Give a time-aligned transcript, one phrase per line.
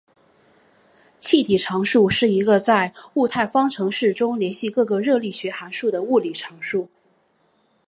[1.19, 6.89] 气体常数是一个在物态方程式中连系各个热力学函数的物理常数。